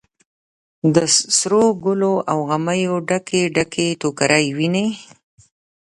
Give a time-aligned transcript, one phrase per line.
[0.95, 0.97] د
[1.37, 4.87] سروګلو او غمیو ډکې، ډکې ټوکرۍ ویني